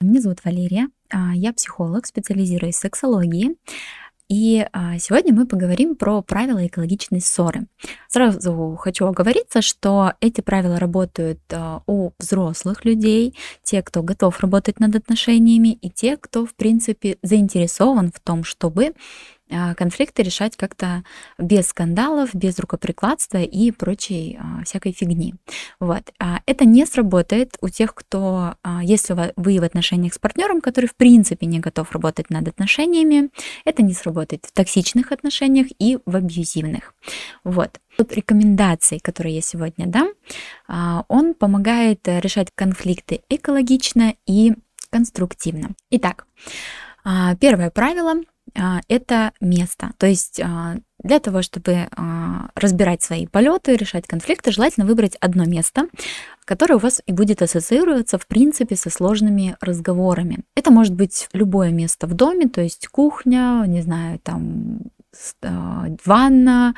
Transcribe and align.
Меня 0.00 0.20
зовут 0.20 0.44
Валерия, 0.44 0.90
а, 1.10 1.34
я 1.34 1.52
психолог, 1.52 2.06
специализируюсь 2.06 2.76
в 2.76 2.78
сексологии. 2.78 3.56
И 4.28 4.64
а, 4.72 4.96
сегодня 4.98 5.34
мы 5.34 5.44
поговорим 5.44 5.96
про 5.96 6.22
правила 6.22 6.64
экологичной 6.64 7.20
ссоры. 7.20 7.66
Сразу 8.06 8.76
хочу 8.78 9.06
оговориться, 9.06 9.60
что 9.60 10.12
эти 10.20 10.40
правила 10.40 10.78
работают 10.78 11.40
а, 11.50 11.82
у 11.88 12.12
взрослых 12.20 12.84
людей, 12.84 13.34
те, 13.64 13.82
кто 13.82 14.04
готов 14.04 14.38
работать 14.38 14.78
над 14.78 14.94
отношениями, 14.94 15.70
и 15.72 15.90
те, 15.90 16.16
кто, 16.16 16.46
в 16.46 16.54
принципе, 16.54 17.18
заинтересован 17.24 18.12
в 18.12 18.20
том, 18.20 18.44
чтобы 18.44 18.92
конфликты 19.76 20.22
решать 20.22 20.56
как-то 20.56 21.04
без 21.38 21.68
скандалов, 21.68 22.34
без 22.34 22.58
рукоприкладства 22.58 23.38
и 23.38 23.70
прочей 23.70 24.38
а, 24.40 24.64
всякой 24.64 24.92
фигни. 24.92 25.34
Вот. 25.80 26.02
А, 26.18 26.40
это 26.46 26.64
не 26.64 26.84
сработает 26.86 27.56
у 27.60 27.68
тех, 27.68 27.94
кто, 27.94 28.54
если 28.82 29.32
вы 29.36 29.60
в 29.60 29.62
отношениях 29.62 30.14
с 30.14 30.18
партнером, 30.18 30.60
который 30.60 30.86
в 30.86 30.96
принципе 30.96 31.46
не 31.46 31.60
готов 31.60 31.92
работать 31.92 32.30
над 32.30 32.48
отношениями, 32.48 33.30
это 33.64 33.82
не 33.82 33.94
сработает 33.94 34.44
в 34.46 34.52
токсичных 34.52 35.12
отношениях 35.12 35.68
и 35.78 35.98
в 36.04 36.16
абьюзивных. 36.16 36.94
Вот. 37.44 37.80
Тут 37.96 38.12
рекомендации, 38.12 38.98
которые 38.98 39.36
я 39.36 39.40
сегодня 39.40 39.86
дам, 39.86 40.08
он 41.08 41.34
помогает 41.34 42.06
решать 42.06 42.48
конфликты 42.54 43.22
экологично 43.28 44.14
и 44.26 44.54
конструктивно. 44.90 45.70
Итак, 45.90 46.26
первое 47.40 47.70
правило 47.70 48.12
а, 48.12 48.14
это 48.54 49.32
место. 49.40 49.92
То 49.98 50.06
есть 50.06 50.40
а, 50.40 50.76
для 51.02 51.20
того, 51.20 51.42
чтобы 51.42 51.88
а, 51.90 52.50
разбирать 52.54 53.02
свои 53.02 53.26
полеты, 53.26 53.76
решать 53.76 54.06
конфликты, 54.06 54.50
желательно 54.50 54.86
выбрать 54.86 55.16
одно 55.20 55.44
место, 55.44 55.88
которое 56.44 56.74
у 56.74 56.78
вас 56.78 57.02
и 57.06 57.12
будет 57.12 57.42
ассоциироваться, 57.42 58.18
в 58.18 58.26
принципе, 58.26 58.76
со 58.76 58.90
сложными 58.90 59.56
разговорами. 59.60 60.40
Это 60.54 60.70
может 60.70 60.94
быть 60.94 61.28
любое 61.32 61.70
место 61.70 62.06
в 62.06 62.14
доме, 62.14 62.48
то 62.48 62.60
есть 62.60 62.88
кухня, 62.88 63.64
не 63.66 63.82
знаю, 63.82 64.18
там 64.18 64.80
ванна, 66.04 66.74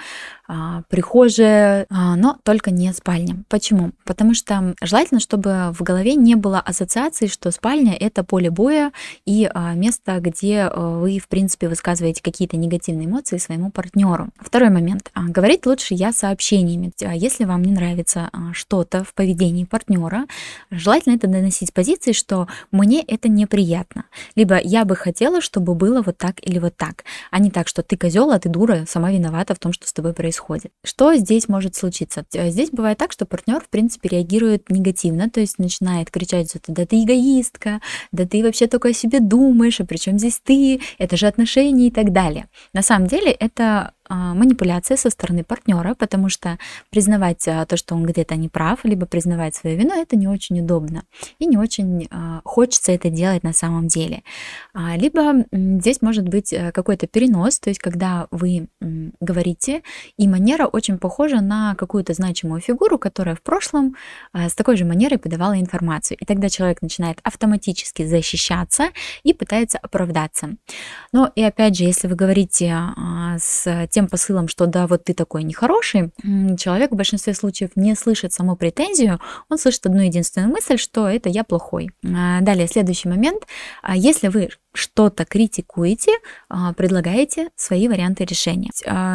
а, 0.53 0.83
прихожая, 0.89 1.87
а, 1.91 2.17
но 2.17 2.37
только 2.43 2.73
не 2.73 2.93
спальня. 2.93 3.45
Почему? 3.49 3.93
Потому 4.05 4.35
что 4.35 4.75
желательно, 4.83 5.21
чтобы 5.21 5.73
в 5.73 5.83
голове 5.83 6.17
не 6.17 6.35
было 6.35 6.59
ассоциации, 6.59 7.29
что 7.29 7.53
спальня 7.53 7.95
это 7.95 8.25
поле 8.25 8.51
боя 8.51 8.91
и 9.25 9.49
а, 9.53 9.75
место, 9.75 10.19
где 10.19 10.69
вы, 10.75 11.21
в 11.21 11.29
принципе, 11.29 11.69
высказываете 11.69 12.21
какие-то 12.23 12.57
негативные 12.57 13.07
эмоции 13.07 13.39
своему 13.39 13.71
партнеру. 13.71 14.31
Второй 14.39 14.71
момент. 14.71 15.13
Говорить 15.15 15.67
лучше 15.67 15.95
я 15.95 16.13
сообщениями. 16.13 16.93
Если 17.15 17.45
вам 17.45 17.63
не 17.63 17.73
нравится 17.73 18.31
что-то 18.53 19.05
в 19.05 19.15
поведении 19.15 19.65
партнера, 19.65 20.27
желательно 20.73 21.15
это 21.15 21.29
доносить 21.29 21.73
позиции, 21.73 22.11
что 22.13 22.49
мне 22.73 23.03
это 23.03 23.29
неприятно. 23.29 24.07
Либо 24.35 24.59
я 24.61 24.85
бы 24.85 24.97
хотела, 24.97 25.41
чтобы 25.41 25.77
было 25.77 26.03
вот 26.03 26.19
так 26.19 26.37
или 26.43 26.59
вот 26.59 26.77
так, 26.77 27.05
а 27.31 27.39
не 27.39 27.51
так, 27.51 27.69
что 27.69 27.83
ты 27.83 27.97
козел, 27.97 28.30
а 28.33 28.41
ты 28.41 28.49
дура, 28.49 28.85
сама 28.89 29.13
виновата 29.13 29.55
в 29.55 29.59
том, 29.59 29.73
что 29.73 29.87
с 29.87 29.93
тобой 29.93 30.13
происходит 30.13 30.31
происходит. 30.31 30.73
Что 30.85 31.15
здесь 31.17 31.49
может 31.49 31.75
случиться? 31.75 32.25
Э, 32.35 32.51
здесь 32.51 32.71
бывает 32.71 32.99
так, 32.99 33.13
что 33.13 33.27
партнер, 33.27 33.61
в 33.61 33.69
принципе, 33.69 34.09
реагирует 34.09 34.71
негативно, 34.71 35.29
то 35.29 35.41
есть 35.41 35.59
начинает 35.59 36.11
кричать, 36.11 36.51
что 36.51 36.61
да 36.69 36.87
ты 36.87 37.03
эгоистка, 37.03 37.81
да 38.13 38.27
ты 38.27 38.43
вообще 38.43 38.67
только 38.67 38.89
о 38.89 38.93
себе 38.93 39.21
думаешь, 39.21 39.81
а 39.81 39.85
при 39.85 39.97
чем 39.97 40.19
здесь 40.19 40.41
ты, 40.43 40.81
это 40.99 41.17
же 41.17 41.27
отношения 41.27 41.89
и 41.89 41.91
так 41.91 42.13
далее. 42.13 42.49
На 42.73 42.83
самом 42.83 43.09
деле 43.09 43.31
это 43.31 43.93
а, 44.13 44.35
манипуляция 44.35 44.97
со 44.97 45.09
стороны 45.09 45.45
партнера, 45.45 45.95
потому 45.95 46.29
что 46.29 46.59
признавать 46.91 47.47
а, 47.47 47.65
то, 47.65 47.77
что 47.77 47.95
он 47.95 48.05
где-то 48.05 48.35
не 48.35 48.49
прав, 48.49 48.85
либо 48.85 49.07
признавать 49.07 49.55
свою 49.55 49.79
вину, 49.79 49.95
это 49.95 50.17
не 50.17 50.27
очень 50.27 50.59
удобно. 50.61 51.05
И 51.39 51.47
не 51.47 51.57
очень 51.57 52.09
а, 52.11 52.41
хочется 52.45 52.91
это 52.91 53.09
делать 53.09 53.45
на 53.45 53.53
самом 53.53 53.87
деле. 53.87 54.25
Либо 54.75 55.45
здесь 55.53 56.03
может 56.03 56.29
быть 56.29 56.53
э, 56.53 56.73
какой-то 56.73 57.07
перенос, 57.07 57.61
то 57.61 57.71
есть 57.71 57.79
когда 57.79 58.27
вы 58.31 58.69
говорите, 59.21 59.83
и 60.17 60.27
манера 60.27 60.67
очень 60.67 60.99
похожа 60.99 61.41
на 61.41 61.77
какую-то 61.77 62.13
значимую 62.13 62.61
фигуру, 62.61 62.99
которая 62.99 63.37
в 63.37 63.43
прошлом 63.43 63.95
с 64.35 64.55
такой 64.55 64.77
же 64.77 64.85
манерой 64.85 65.19
подавала 65.19 65.59
информацию. 65.59 66.19
И 66.21 66.25
тогда 66.25 66.49
человек 66.49 66.83
начинает 66.83 67.21
автоматически 67.23 68.07
защищаться 68.07 68.89
и 69.23 69.33
пытается 69.33 69.79
оправдаться. 69.79 70.57
Но 71.13 71.31
и 71.35 71.43
опять 71.43 71.77
же, 71.77 71.85
если 71.85 72.09
вы 72.09 72.17
говорите 72.17 72.75
с 73.39 73.89
тем, 73.91 74.00
тем 74.01 74.09
посылом, 74.09 74.49
что 74.49 74.67
да, 74.67 74.87
вот 74.87 75.05
ты 75.05 75.13
такой 75.13 75.45
нехороший, 75.45 76.11
человек 76.57 76.93
в 76.93 76.97
большинстве 76.97 77.35
случаев 77.35 77.71
не 77.77 77.95
слышит 77.95 78.33
саму 78.33 78.57
претензию, 78.57 79.21
он 79.51 79.59
слышит 79.59 79.85
одну 79.85 80.01
единственную 80.01 80.51
мысль, 80.51 80.79
что 80.79 81.07
это 81.07 81.29
я 81.29 81.45
плохой. 81.45 81.91
А, 82.03 82.41
далее, 82.41 82.67
следующий 82.67 83.09
момент. 83.09 83.43
А 83.83 83.95
если 83.95 84.29
вы 84.29 84.49
что-то 84.73 85.25
критикуете, 85.25 86.13
а, 86.49 86.73
предлагаете 86.73 87.49
свои 87.57 87.89
варианты 87.89 88.25
решения. 88.25 88.71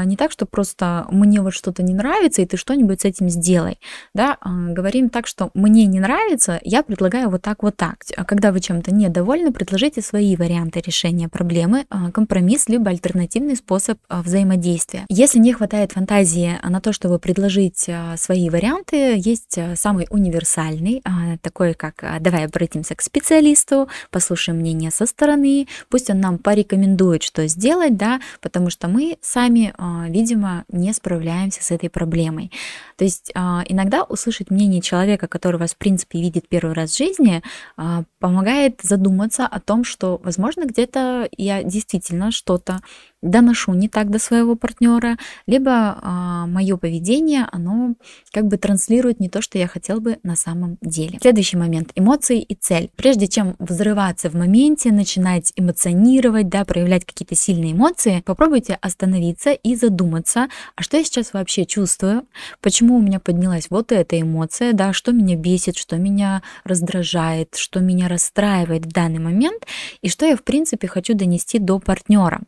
Не 0.06 0.18
так, 0.18 0.32
что 0.32 0.46
просто 0.46 1.08
мне 1.10 1.42
вот 1.42 1.54
что-то 1.54 1.82
не 1.82 1.94
нравится, 1.94 2.42
и 2.42 2.46
ты 2.46 2.58
что-нибудь 2.58 3.02
с 3.02 3.06
этим 3.06 3.30
сделай. 3.30 3.80
Да? 4.14 4.38
Говорим 4.44 5.10
так, 5.10 5.28
что 5.28 5.52
мне 5.54 5.86
не 5.86 6.02
нравится, 6.02 6.60
я 6.64 6.84
предлагаю 6.84 7.30
вот 7.30 7.42
так, 7.42 7.64
вот 7.64 7.78
так. 7.78 8.04
Когда 8.28 8.52
вы 8.52 8.60
чем-то 8.60 8.94
недовольны, 8.94 9.54
предложите 9.54 10.02
свои 10.02 10.36
варианты 10.36 10.82
решения 10.82 11.30
проблемы, 11.30 11.86
компромисс, 12.14 12.68
либо 12.68 12.90
альтернативный 12.90 13.56
способ 13.56 13.98
взаимодействия. 14.10 14.75
Если 15.10 15.40
не 15.40 15.54
хватает 15.54 15.92
фантазии 15.92 16.60
на 16.64 16.82
то, 16.82 16.94
чтобы 16.94 17.20
предложить 17.20 17.90
свои 18.18 18.50
варианты, 18.50 19.16
есть 19.18 19.58
самый 19.76 20.08
универсальный, 20.10 21.02
такой 21.42 21.74
как 21.74 22.04
«давай 22.22 22.46
обратимся 22.46 22.96
к 22.96 23.02
специалисту, 23.02 23.88
послушаем 24.12 24.60
мнение 24.60 24.92
со 24.92 25.06
стороны», 25.06 25.68
пусть 25.90 26.10
он 26.10 26.20
нам 26.20 26.38
порекомендует, 26.38 27.24
что 27.24 27.48
сделать, 27.48 27.98
да, 27.98 28.20
потому 28.42 28.70
что 28.70 28.88
мы 28.88 29.18
сами, 29.22 29.74
а, 29.78 30.06
видимо, 30.10 30.66
не 30.70 30.94
справляемся 30.94 31.64
с 31.64 31.72
этой 31.72 31.90
проблемой. 31.90 32.52
То 32.98 33.04
есть 33.04 33.32
а, 33.36 33.64
иногда 33.68 34.04
услышать 34.04 34.50
мнение 34.50 34.82
человека, 34.82 35.28
который 35.28 35.58
вас, 35.58 35.74
в 35.74 35.78
принципе, 35.78 36.22
видит 36.22 36.48
первый 36.48 36.74
раз 36.74 36.92
в 36.92 36.98
жизни, 36.98 37.44
а, 37.78 38.04
помогает 38.20 38.80
задуматься 38.82 39.46
о 39.46 39.60
том, 39.60 39.84
что, 39.84 40.20
возможно, 40.24 40.64
где-то 40.66 41.28
я 41.38 41.64
действительно 41.64 42.32
что-то 42.32 42.82
доношу 43.26 43.74
не 43.74 43.90
так 43.90 44.10
до 44.12 44.20
своего 44.20 44.56
партнера, 44.56 45.18
либо 45.48 45.98
а, 46.02 46.46
мое 46.46 46.78
поведение, 46.78 47.48
оно 47.52 47.96
как 48.32 48.46
бы 48.46 48.58
транслирует 48.58 49.20
не 49.20 49.30
то, 49.30 49.42
что 49.42 49.58
я 49.58 49.68
хотел 49.68 50.00
бы 50.00 50.20
на 50.24 50.36
самом 50.36 50.78
деле. 50.82 51.18
Следующий 51.22 51.58
момент. 51.58 51.92
Эмоции 51.96 52.40
и 52.42 52.56
цель. 52.56 52.90
Прежде 52.96 53.28
чем 53.28 53.56
взрываться 53.60 54.30
в 54.30 54.36
моменте, 54.36 54.92
начинать 54.92 55.52
эмоционировать, 55.56 56.50
да, 56.50 56.66
проявлять 56.66 57.06
какие-то 57.06 57.36
сильные 57.36 57.74
эмоции, 57.74 58.22
попробуйте 58.26 58.78
остановиться 58.80 59.52
и 59.52 59.76
задуматься, 59.76 60.48
а 60.76 60.84
что 60.84 60.98
я 60.98 61.04
сейчас 61.04 61.34
вообще 61.34 61.66
чувствую, 61.66 62.26
почему 62.62 62.85
у 62.94 63.02
меня 63.02 63.20
поднялась 63.20 63.68
вот 63.70 63.92
эта 63.92 64.20
эмоция, 64.22 64.74
да, 64.74 64.94
что 64.94 65.12
меня 65.12 65.36
бесит, 65.36 65.78
что 65.78 65.98
меня 65.98 66.42
раздражает, 66.64 67.56
что 67.56 67.80
меня 67.80 68.08
расстраивает 68.08 68.86
в 68.86 68.92
данный 68.92 69.20
момент, 69.20 69.66
и 70.02 70.10
что 70.10 70.26
я, 70.26 70.38
в 70.38 70.44
принципе, 70.44 70.88
хочу 70.88 71.14
донести 71.14 71.60
до 71.60 71.80
партнера. 71.80 72.42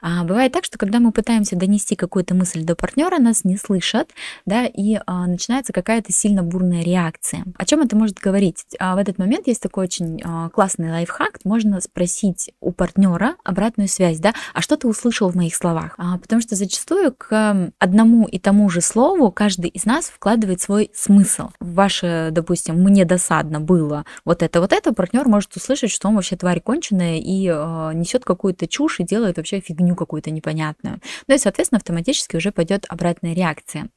А 0.00 0.24
бывает 0.24 0.52
так, 0.52 0.64
что 0.64 0.78
когда 0.78 1.00
мы 1.00 1.12
пытаемся 1.12 1.56
донести 1.56 1.96
какую-то 1.96 2.34
мысль 2.34 2.62
до 2.62 2.74
партнера, 2.74 3.18
нас 3.18 3.44
не 3.44 3.56
слышат, 3.56 4.10
да, 4.46 4.66
и 4.66 4.98
а, 5.06 5.26
начинается 5.26 5.72
какая-то 5.72 6.12
сильно 6.12 6.42
бурная 6.42 6.82
реакция. 6.82 7.44
О 7.56 7.64
чем 7.64 7.80
это 7.80 7.96
может 7.96 8.18
говорить? 8.18 8.64
А 8.78 8.94
в 8.94 8.98
этот 8.98 9.18
момент 9.18 9.46
есть 9.46 9.62
такой 9.62 9.84
очень 9.84 10.20
а, 10.24 10.48
классный 10.48 10.90
лайфхак. 10.90 11.40
Можно 11.44 11.80
спросить 11.80 12.52
у 12.60 12.72
партнера 12.72 13.36
обратную 13.44 13.88
связь, 13.88 14.18
да, 14.18 14.34
а 14.52 14.60
что 14.60 14.76
ты 14.76 14.88
услышал 14.88 15.28
в 15.30 15.36
моих 15.36 15.54
словах? 15.54 15.94
А, 15.98 16.18
потому 16.18 16.40
что 16.40 16.56
зачастую 16.56 17.14
к 17.16 17.72
одному 17.78 18.26
и 18.26 18.38
тому 18.38 18.68
же 18.68 18.80
слову 18.80 19.30
каждый 19.30 19.70
из 19.74 19.86
нас 19.86 20.06
вкладывает 20.06 20.60
свой 20.60 20.90
смысл. 20.94 21.50
Ваше, 21.58 22.28
допустим, 22.30 22.76
мне 22.76 23.04
досадно 23.04 23.60
было 23.60 24.04
вот 24.24 24.42
это, 24.42 24.60
вот 24.60 24.72
это, 24.72 24.94
партнер 24.94 25.26
может 25.26 25.56
услышать, 25.56 25.90
что 25.90 26.08
он 26.08 26.14
вообще 26.14 26.36
тварь 26.36 26.60
конченая 26.60 27.18
и 27.18 27.48
э, 27.48 27.90
несет 27.94 28.24
какую-то 28.24 28.68
чушь 28.68 29.00
и 29.00 29.04
делает 29.04 29.36
вообще 29.36 29.58
фигню 29.58 29.96
какую-то 29.96 30.30
непонятную. 30.30 31.00
Ну 31.26 31.34
и, 31.34 31.38
соответственно, 31.38 31.78
автоматически 31.78 32.36
уже 32.36 32.52
пойдет 32.52 32.86
обратная 32.88 33.34
реакция. 33.34 33.88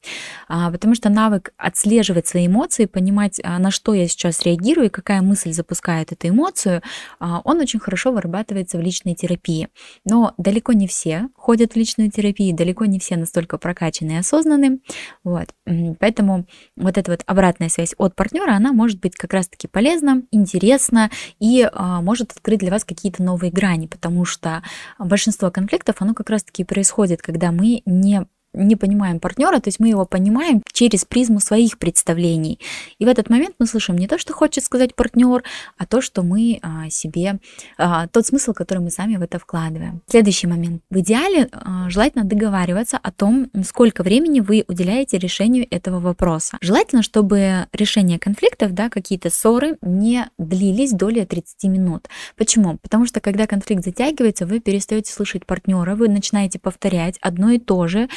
А, 0.47 0.71
потому 0.71 0.95
что 0.95 1.09
навык 1.09 1.53
отслеживать 1.57 2.25
свои 2.25 2.47
эмоции, 2.47 2.85
понимать, 2.85 3.39
а, 3.43 3.59
на 3.59 3.69
что 3.69 3.93
я 3.93 4.07
сейчас 4.07 4.41
реагирую 4.41 4.87
и 4.87 4.89
какая 4.89 5.21
мысль 5.21 5.53
запускает 5.53 6.11
эту 6.11 6.29
эмоцию, 6.29 6.81
а, 7.19 7.41
он 7.43 7.59
очень 7.59 7.79
хорошо 7.79 8.11
вырабатывается 8.11 8.79
в 8.79 8.81
личной 8.81 9.13
терапии. 9.13 9.69
Но 10.05 10.33
далеко 10.39 10.73
не 10.73 10.87
все 10.87 11.29
ходят 11.35 11.73
в 11.73 11.75
личную 11.75 12.09
терапию, 12.09 12.55
далеко 12.55 12.85
не 12.85 12.97
все 12.97 13.15
настолько 13.15 13.59
прокачаны 13.59 14.13
и 14.13 14.17
осознаны. 14.17 14.79
Вот. 15.23 15.49
Поэтому 15.99 16.45
вот 16.75 16.97
эта 16.97 17.11
вот 17.11 17.21
обратная 17.25 17.69
связь 17.69 17.93
от 17.97 18.15
партнера, 18.15 18.53
она 18.55 18.73
может 18.73 18.99
быть 18.99 19.15
как 19.15 19.33
раз-таки 19.33 19.67
полезна, 19.67 20.23
интересна 20.31 21.09
и 21.39 21.67
а, 21.71 22.01
может 22.01 22.31
открыть 22.31 22.59
для 22.59 22.71
вас 22.71 22.85
какие-то 22.85 23.21
новые 23.23 23.51
грани, 23.51 23.87
потому 23.87 24.25
что 24.25 24.63
большинство 24.97 25.51
конфликтов 25.51 25.97
оно 25.99 26.13
как 26.13 26.29
раз-таки 26.29 26.63
происходит, 26.63 27.21
когда 27.21 27.51
мы 27.51 27.81
не 27.85 28.27
не 28.57 28.75
понимаем 28.75 29.19
партнера, 29.19 29.59
то 29.59 29.67
есть 29.67 29.79
мы 29.79 29.89
его 29.89 30.05
понимаем 30.05 30.61
через 30.73 31.05
призму 31.05 31.39
своих 31.39 31.77
представлений. 31.77 32.59
И 32.99 33.05
в 33.05 33.07
этот 33.07 33.29
момент 33.29 33.55
мы 33.59 33.67
слышим 33.67 33.97
не 33.97 34.07
то, 34.07 34.17
что 34.17 34.33
хочет 34.33 34.63
сказать 34.63 34.95
партнер, 34.95 35.43
а 35.77 35.85
то, 35.85 36.01
что 36.01 36.23
мы 36.23 36.59
а, 36.61 36.89
себе, 36.89 37.39
а, 37.77 38.07
тот 38.07 38.25
смысл, 38.25 38.53
который 38.53 38.79
мы 38.79 38.91
сами 38.91 39.17
в 39.17 39.21
это 39.21 39.39
вкладываем. 39.39 40.01
Следующий 40.07 40.47
момент. 40.47 40.81
В 40.89 40.99
идеале 40.99 41.49
а, 41.51 41.89
желательно 41.89 42.23
договариваться 42.23 42.97
о 42.97 43.11
том, 43.11 43.49
сколько 43.63 44.03
времени 44.03 44.39
вы 44.39 44.65
уделяете 44.67 45.17
решению 45.17 45.67
этого 45.69 45.99
вопроса. 45.99 46.57
Желательно, 46.61 47.03
чтобы 47.03 47.67
решение 47.73 48.19
конфликтов, 48.19 48.73
да, 48.73 48.89
какие-то 48.89 49.29
ссоры 49.29 49.77
не 49.81 50.29
длились 50.37 50.93
более 50.93 51.25
30 51.25 51.63
минут. 51.65 52.07
Почему? 52.35 52.77
Потому 52.77 53.05
что 53.05 53.19
когда 53.19 53.47
конфликт 53.47 53.83
затягивается, 53.83 54.45
вы 54.45 54.59
перестаете 54.59 55.11
слышать 55.11 55.45
партнера, 55.45 55.95
вы 55.95 56.09
начинаете 56.09 56.59
повторять 56.59 57.17
одно 57.21 57.51
и 57.51 57.59
то 57.59 57.87
же, 57.87 58.09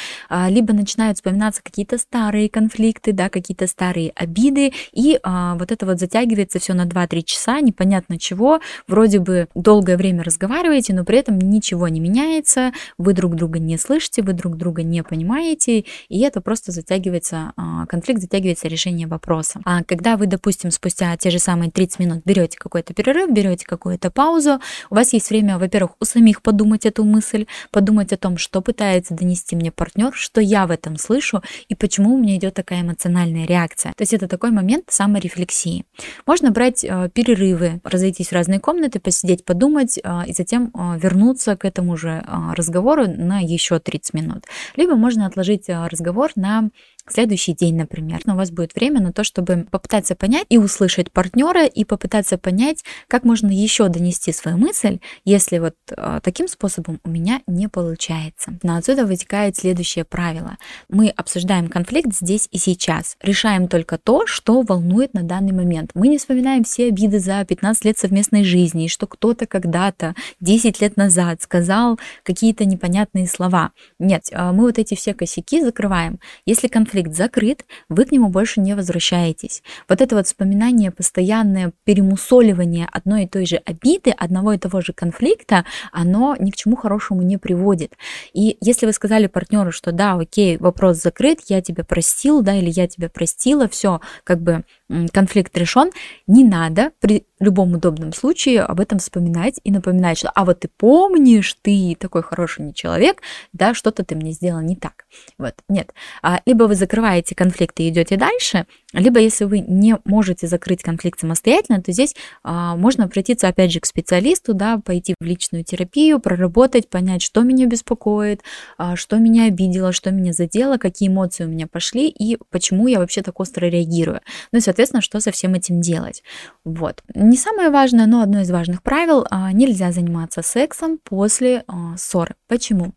либо 0.49 0.73
начинают 0.73 1.17
вспоминаться 1.17 1.61
какие-то 1.63 1.97
старые 1.97 2.49
конфликты, 2.49 3.13
да, 3.13 3.29
какие-то 3.29 3.67
старые 3.67 4.11
обиды, 4.15 4.73
и 4.91 5.19
а, 5.23 5.55
вот 5.55 5.71
это 5.71 5.85
вот 5.85 5.99
затягивается 5.99 6.59
все 6.59 6.73
на 6.73 6.85
2-3 6.85 7.23
часа, 7.23 7.59
непонятно 7.59 8.17
чего, 8.19 8.59
вроде 8.87 9.19
бы 9.19 9.47
долгое 9.55 9.97
время 9.97 10.23
разговариваете, 10.23 10.93
но 10.93 11.03
при 11.03 11.19
этом 11.19 11.39
ничего 11.39 11.87
не 11.87 11.99
меняется, 11.99 12.71
вы 12.97 13.13
друг 13.13 13.35
друга 13.35 13.59
не 13.59 13.77
слышите, 13.77 14.21
вы 14.21 14.33
друг 14.33 14.57
друга 14.57 14.83
не 14.83 15.03
понимаете, 15.03 15.85
и 16.09 16.19
это 16.21 16.41
просто 16.41 16.71
затягивается, 16.71 17.53
а, 17.55 17.85
конфликт 17.87 18.21
затягивается 18.21 18.67
решение 18.67 19.07
вопроса. 19.07 19.61
А 19.65 19.83
когда 19.83 20.17
вы, 20.17 20.27
допустим, 20.27 20.71
спустя 20.71 21.15
те 21.17 21.29
же 21.29 21.39
самые 21.39 21.71
30 21.71 21.99
минут 21.99 22.21
берете 22.25 22.57
какой-то 22.57 22.93
перерыв, 22.93 23.31
берете 23.31 23.65
какую-то 23.65 24.11
паузу, 24.11 24.59
у 24.89 24.95
вас 24.95 25.13
есть 25.13 25.29
время, 25.29 25.57
во-первых, 25.57 25.91
у 25.99 26.05
самих 26.05 26.41
подумать 26.41 26.85
эту 26.85 27.03
мысль, 27.03 27.45
подумать 27.71 28.13
о 28.13 28.17
том, 28.17 28.37
что 28.37 28.61
пытается 28.61 29.13
донести 29.13 29.55
мне 29.55 29.71
партнер, 29.71 30.10
что 30.13 30.41
я 30.41 30.67
в 30.67 30.71
этом 30.71 30.97
слышу 30.97 31.41
и 31.67 31.75
почему 31.75 32.15
у 32.15 32.17
меня 32.17 32.37
идет 32.37 32.53
такая 32.53 32.81
эмоциональная 32.81 33.45
реакция. 33.45 33.93
То 33.93 34.01
есть 34.01 34.13
это 34.13 34.27
такой 34.27 34.51
момент 34.51 34.85
саморефлексии. 34.89 35.85
Можно 36.25 36.51
брать 36.51 36.83
э, 36.83 37.09
перерывы, 37.13 37.81
разойтись 37.83 38.29
в 38.29 38.33
разные 38.33 38.59
комнаты, 38.59 38.99
посидеть, 38.99 39.45
подумать 39.45 39.99
э, 40.03 40.21
и 40.27 40.33
затем 40.33 40.71
э, 40.73 40.99
вернуться 40.99 41.55
к 41.55 41.65
этому 41.65 41.97
же 41.97 42.23
э, 42.25 42.53
разговору 42.55 43.07
на 43.07 43.39
еще 43.39 43.79
30 43.79 44.13
минут. 44.13 44.45
Либо 44.75 44.95
можно 44.95 45.25
отложить 45.25 45.69
э, 45.69 45.87
разговор 45.87 46.31
на 46.35 46.69
следующий 47.07 47.53
день, 47.53 47.75
например. 47.75 48.21
Но 48.25 48.33
у 48.33 48.37
вас 48.37 48.51
будет 48.51 48.75
время 48.75 49.01
на 49.01 49.11
то, 49.11 49.23
чтобы 49.23 49.65
попытаться 49.69 50.15
понять 50.15 50.45
и 50.49 50.57
услышать 50.57 51.11
партнера, 51.11 51.65
и 51.65 51.83
попытаться 51.83 52.37
понять, 52.37 52.83
как 53.07 53.23
можно 53.23 53.49
еще 53.49 53.87
донести 53.89 54.31
свою 54.31 54.57
мысль, 54.57 54.99
если 55.25 55.59
вот 55.59 55.75
э, 55.89 56.19
таким 56.23 56.47
способом 56.47 56.99
у 57.03 57.09
меня 57.09 57.41
не 57.47 57.67
получается. 57.67 58.53
Но 58.63 58.77
отсюда 58.77 59.05
вытекает 59.05 59.57
следующее 59.57 60.05
правило. 60.05 60.57
Мы 60.89 61.09
обсуждаем 61.09 61.67
конфликт 61.67 62.13
здесь 62.13 62.47
и 62.51 62.57
сейчас. 62.57 63.17
Решаем 63.21 63.67
только 63.67 63.97
то, 63.97 64.27
что 64.27 64.61
волнует 64.61 65.13
на 65.13 65.23
данный 65.23 65.53
момент. 65.53 65.91
Мы 65.93 66.07
не 66.07 66.17
вспоминаем 66.17 66.63
все 66.63 66.87
обиды 66.87 67.19
за 67.19 67.43
15 67.43 67.85
лет 67.85 67.97
совместной 67.97 68.43
жизни, 68.43 68.85
и 68.85 68.89
что 68.89 69.07
кто-то 69.07 69.47
когда-то 69.47 70.15
10 70.39 70.81
лет 70.81 70.97
назад 70.97 71.41
сказал 71.41 71.99
какие-то 72.23 72.65
непонятные 72.65 73.27
слова. 73.27 73.71
Нет, 73.99 74.27
э, 74.31 74.51
мы 74.51 74.65
вот 74.65 74.77
эти 74.77 74.95
все 74.95 75.13
косяки 75.13 75.63
закрываем. 75.63 76.19
Если 76.45 76.67
конфликт 76.67 76.90
конфликт 76.91 77.15
закрыт, 77.15 77.65
вы 77.87 78.03
к 78.03 78.11
нему 78.11 78.27
больше 78.27 78.59
не 78.59 78.75
возвращаетесь. 78.75 79.63
Вот 79.87 80.01
это 80.01 80.15
вот 80.15 80.27
вспоминание, 80.27 80.91
постоянное 80.91 81.71
перемусоливание 81.85 82.87
одной 82.91 83.23
и 83.23 83.27
той 83.27 83.45
же 83.45 83.57
обиды, 83.65 84.11
одного 84.11 84.51
и 84.53 84.57
того 84.57 84.81
же 84.81 84.91
конфликта, 84.91 85.63
оно 85.93 86.35
ни 86.37 86.51
к 86.51 86.55
чему 86.57 86.75
хорошему 86.75 87.21
не 87.21 87.37
приводит. 87.37 87.93
И 88.33 88.57
если 88.59 88.85
вы 88.85 88.91
сказали 88.91 89.27
партнеру, 89.27 89.71
что 89.71 89.93
да, 89.93 90.15
окей, 90.15 90.57
вопрос 90.57 90.97
закрыт, 91.01 91.39
я 91.47 91.61
тебя 91.61 91.85
простил, 91.85 92.41
да, 92.41 92.55
или 92.55 92.69
я 92.69 92.87
тебя 92.87 93.07
простила, 93.07 93.69
все, 93.69 94.01
как 94.25 94.41
бы 94.41 94.65
конфликт 95.11 95.57
решен, 95.57 95.91
не 96.27 96.43
надо 96.43 96.91
при 96.99 97.25
любом 97.41 97.73
удобном 97.73 98.13
случае 98.13 98.61
об 98.61 98.79
этом 98.79 98.99
вспоминать 98.99 99.59
и 99.63 99.71
напоминать, 99.71 100.19
что 100.19 100.29
а 100.29 100.45
вот 100.45 100.59
ты 100.61 100.69
помнишь, 100.69 101.57
ты 101.61 101.97
такой 101.99 102.21
хороший 102.21 102.65
не 102.65 102.73
человек, 102.73 103.21
да, 103.51 103.73
что-то 103.73 104.05
ты 104.05 104.15
мне 104.15 104.31
сделал 104.31 104.61
не 104.61 104.75
так. 104.75 105.05
Вот, 105.37 105.55
нет. 105.67 105.91
А, 106.21 106.41
либо 106.45 106.65
вы 106.65 106.75
закрываете 106.75 107.35
конфликт 107.35 107.79
и 107.79 107.89
идете 107.89 108.15
дальше, 108.15 108.67
либо 108.93 109.19
если 109.19 109.45
вы 109.45 109.59
не 109.59 109.97
можете 110.05 110.47
закрыть 110.47 110.83
конфликт 110.83 111.19
самостоятельно, 111.19 111.81
то 111.81 111.91
здесь 111.91 112.15
а, 112.43 112.75
можно 112.75 113.05
обратиться 113.05 113.47
опять 113.47 113.71
же 113.71 113.79
к 113.79 113.85
специалисту, 113.85 114.53
да, 114.53 114.77
пойти 114.77 115.15
в 115.19 115.23
личную 115.23 115.63
терапию, 115.63 116.19
проработать, 116.19 116.89
понять, 116.89 117.23
что 117.23 117.41
меня 117.41 117.65
беспокоит, 117.65 118.41
а, 118.77 118.95
что 118.95 119.17
меня 119.17 119.45
обидело, 119.45 119.93
что 119.93 120.11
меня 120.11 120.33
задело, 120.33 120.77
какие 120.77 121.09
эмоции 121.09 121.45
у 121.45 121.47
меня 121.47 121.67
пошли 121.67 122.07
и 122.07 122.37
почему 122.51 122.87
я 122.87 122.99
вообще 122.99 123.23
так 123.23 123.39
остро 123.39 123.65
реагирую. 123.65 124.21
Ну 124.51 124.59
и, 124.59 124.61
соответственно, 124.61 124.80
что 125.01 125.19
со 125.19 125.31
всем 125.31 125.53
этим 125.53 125.81
делать. 125.81 126.23
Вот. 126.63 127.03
Не 127.13 127.37
самое 127.37 127.69
важное, 127.69 128.05
но 128.07 128.21
одно 128.21 128.41
из 128.41 128.51
важных 128.51 128.83
правил 128.83 129.25
а,– 129.29 129.51
нельзя 129.53 129.91
заниматься 129.91 130.41
сексом 130.41 130.97
после 131.03 131.63
а, 131.67 131.97
ссоры. 131.97 132.35
Почему? 132.47 132.93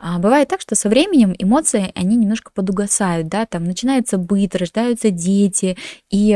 А, 0.00 0.18
бывает 0.18 0.48
так, 0.48 0.60
что 0.60 0.74
со 0.74 0.88
временем 0.88 1.34
эмоции, 1.38 1.92
они 1.94 2.16
немножко 2.16 2.50
подугасают, 2.54 3.28
да, 3.28 3.46
там 3.46 3.64
начинается 3.64 4.18
быт, 4.18 4.54
рождаются 4.54 5.10
дети, 5.10 5.76
и 6.10 6.32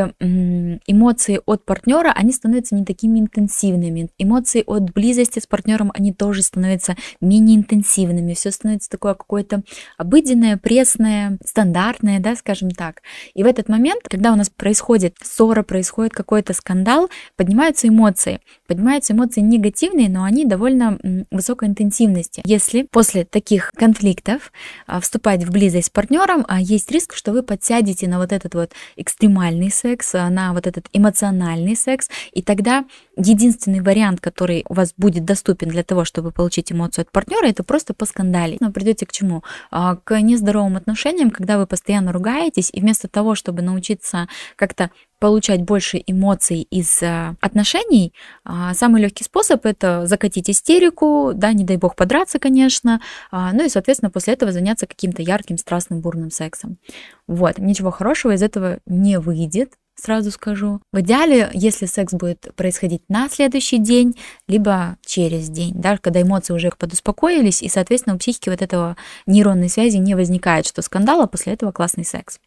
эмоции 0.87 1.41
от 1.47 1.65
партнера, 1.65 2.13
они 2.15 2.33
становятся 2.33 2.75
не 2.75 2.85
такими 2.85 3.19
интенсивными. 3.19 4.11
Эмоции 4.19 4.63
от 4.67 4.93
близости 4.93 5.39
с 5.39 5.47
партнером, 5.47 5.93
они 5.95 6.13
тоже 6.13 6.43
становятся 6.43 6.97
менее 7.21 7.57
интенсивными. 7.57 8.35
Все 8.35 8.51
становится 8.51 8.91
такое 8.91 9.15
какое-то 9.15 9.63
обыденное, 9.97 10.57
пресное, 10.57 11.39
стандартное, 11.45 12.21
да, 12.21 12.37
скажем 12.37 12.71
так. 12.71 13.03
И 13.35 13.43
в 13.43 13.47
этот 13.47 13.69
момент, 13.69 14.03
когда 14.09 14.33
у 14.33 14.37
нас 14.37 14.51
происходит 14.87 15.17
ссора, 15.21 15.65
происходит 15.65 16.13
какой-то 16.13 16.53
скандал, 16.53 17.11
поднимаются 17.35 17.89
эмоции. 17.89 18.41
Поднимаются 18.67 19.13
эмоции 19.13 19.41
негативные, 19.41 20.09
но 20.09 20.25
они 20.25 20.45
довольно 20.45 20.99
высокой 21.31 21.69
интенсивности. 21.69 22.43
Если 22.45 22.83
после 22.83 23.25
таких 23.25 23.71
конфликтов 23.77 24.53
а, 24.87 25.01
вступать 25.01 25.45
в 25.45 25.51
близость 25.51 25.87
с 25.87 25.91
партнером, 25.91 26.45
а, 26.49 26.61
есть 26.61 26.91
риск, 26.91 27.15
что 27.15 27.33
вы 27.33 27.43
подсядете 27.43 28.09
на 28.09 28.19
вот 28.19 28.33
этот 28.33 28.55
вот 28.55 28.73
экстремальный 28.97 29.71
секс, 29.71 30.15
а, 30.15 30.29
на 30.31 30.53
вот 30.53 30.67
этот 30.67 30.87
эмоциональный 30.93 31.77
секс, 31.77 32.09
и 32.33 32.43
тогда 32.43 32.85
единственный 33.17 33.81
вариант, 33.81 34.21
который 34.21 34.65
у 34.69 34.75
вас 34.75 34.95
будет 34.97 35.25
доступен 35.25 35.69
для 35.69 35.83
того, 35.83 36.05
чтобы 36.05 36.33
получить 36.33 36.73
эмоцию 36.73 37.03
от 37.03 37.13
партнера, 37.13 37.47
это 37.47 37.63
просто 37.63 37.95
поскандалить. 37.95 38.61
Но 38.61 38.73
придете 38.73 39.07
к 39.07 39.13
чему? 39.13 39.43
К 39.71 40.21
нездоровым 40.21 40.77
отношениям, 40.77 41.31
когда 41.31 41.59
вы 41.59 41.67
постоянно 41.67 42.13
ругаетесь, 42.13 42.71
и 42.73 42.81
вместо 42.81 43.09
того, 43.09 43.35
чтобы 43.35 43.63
научиться 43.63 44.29
как-то 44.57 44.91
получать 45.19 45.63
больше 45.63 46.03
эмоций 46.07 46.63
из 46.63 47.03
э, 47.03 47.35
отношений, 47.41 48.13
а, 48.45 48.75
самый 48.75 49.03
легкий 49.03 49.25
способ 49.25 49.65
это 49.65 50.07
закатить 50.07 50.51
истерику, 50.51 51.33
да, 51.35 51.53
не 51.53 51.65
дай 51.65 51.77
бог 51.77 51.97
подраться, 51.97 52.39
конечно, 52.39 53.01
а, 53.31 53.53
ну 53.53 53.65
и, 53.65 53.69
соответственно, 53.69 54.11
после 54.11 54.35
этого 54.35 54.53
заняться 54.53 54.87
каким-то 54.87 55.23
ярким, 55.23 55.59
страстным, 55.59 56.01
бурным 56.01 56.31
сексом. 56.31 56.79
Вот, 57.27 57.59
ничего 57.59 57.91
хорошего 57.91 58.33
из 58.33 58.43
этого 58.43 58.81
не 58.87 59.19
выйдет, 59.19 59.73
сразу 60.01 60.31
скажу. 60.31 60.81
В 60.93 61.01
идеале, 61.01 61.51
если 61.53 61.87
секс 61.87 62.13
будет 62.13 62.55
происходить 62.55 63.03
на 63.09 63.29
следующий 63.29 63.79
день, 63.79 64.17
либо 64.47 64.97
через 65.05 65.49
день, 65.49 65.73
да, 65.75 65.97
когда 65.99 66.23
эмоции 66.23 66.53
уже 66.53 66.71
подуспокоились, 66.79 67.63
и, 67.63 67.69
соответственно, 67.69 68.17
у 68.17 68.19
психики 68.19 68.49
вот 68.49 68.63
этого 68.63 68.97
нейронной 69.27 69.69
связи 69.69 69.97
не 69.97 70.15
возникает, 70.15 70.67
что 70.67 70.83
скандал, 70.83 71.23
а 71.23 71.27
после 71.27 71.55
этого 71.55 71.73
классный 71.73 72.05
секс. 72.05 72.39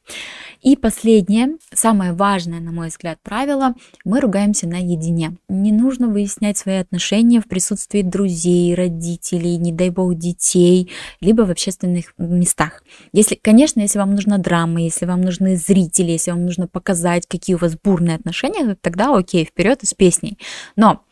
И 0.61 0.75
последнее, 0.75 1.57
самое 1.73 2.13
важное, 2.13 2.59
на 2.59 2.71
мой 2.71 2.89
взгляд, 2.89 3.17
правило, 3.23 3.73
мы 4.05 4.19
ругаемся 4.19 4.67
наедине. 4.67 5.37
Не 5.47 5.71
нужно 5.71 6.07
выяснять 6.07 6.57
свои 6.57 6.75
отношения 6.75 7.41
в 7.41 7.47
присутствии 7.47 8.01
друзей, 8.01 8.75
родителей, 8.75 9.57
не 9.57 9.71
дай 9.71 9.89
бог, 9.89 10.15
детей, 10.15 10.91
либо 11.21 11.41
в 11.43 11.51
общественных 11.51 12.13
местах. 12.17 12.83
Если, 13.11 13.35
конечно, 13.35 13.81
если 13.81 13.99
вам 13.99 14.15
нужна 14.15 14.37
драма, 14.37 14.81
если 14.81 15.05
вам 15.05 15.21
нужны 15.21 15.55
зрители, 15.55 16.11
если 16.11 16.31
вам 16.31 16.45
нужно 16.45 16.67
показать, 16.67 17.25
какие 17.27 17.38
у 17.47 17.57
вас 17.57 17.75
бурные 17.75 18.15
отношения, 18.15 18.75
тогда 18.81 19.15
окей, 19.15 19.45
вперед 19.45 19.79
с 19.83 19.93
песней. 19.93 20.37
Но 20.75 21.03